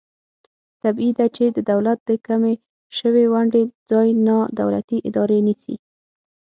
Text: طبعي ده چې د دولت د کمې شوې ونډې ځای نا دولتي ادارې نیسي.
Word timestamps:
طبعي 0.83 1.09
ده 1.17 1.25
چې 1.35 1.45
د 1.55 1.57
دولت 1.71 1.99
د 2.09 2.11
کمې 2.27 2.55
شوې 2.97 3.25
ونډې 3.33 3.63
ځای 3.89 4.09
نا 4.27 4.37
دولتي 4.59 4.97
ادارې 5.09 5.39
نیسي. 5.47 5.75